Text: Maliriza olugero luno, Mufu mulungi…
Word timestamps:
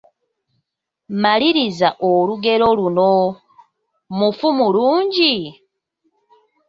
Maliriza 1.21 1.89
olugero 2.11 2.67
luno, 2.77 3.11
Mufu 4.17 4.47
mulungi… 4.57 5.35